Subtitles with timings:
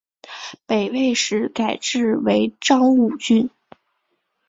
[0.65, 3.51] 北魏时改置为章武郡。